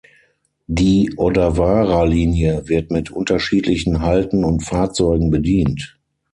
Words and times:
Die 0.65 1.13
Odawara-Linie 1.15 2.67
wird 2.67 2.89
mit 2.89 3.11
unterschiedlichen 3.11 4.01
Halten 4.01 4.43
und 4.43 4.61
Fahrzeugen 4.65 5.29
bedient. 5.29 5.99